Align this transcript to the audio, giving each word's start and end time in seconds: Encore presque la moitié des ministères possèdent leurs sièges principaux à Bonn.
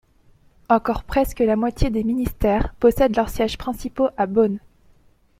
Encore 0.67 1.03
presque 1.03 1.41
la 1.41 1.55
moitié 1.55 1.91
des 1.91 2.03
ministères 2.03 2.73
possèdent 2.79 3.15
leurs 3.15 3.29
sièges 3.29 3.59
principaux 3.59 4.09
à 4.17 4.25
Bonn. 4.25 4.59